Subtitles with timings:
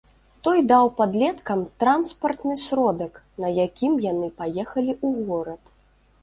[0.45, 3.13] Той даў падлеткам транспартны сродак,
[3.45, 5.63] на якім яны паехалі ў горад.